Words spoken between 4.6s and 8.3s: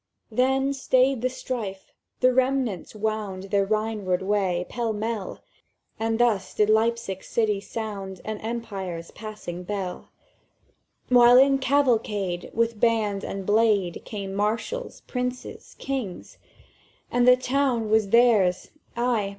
pell mell; And thus did Leipzig City sound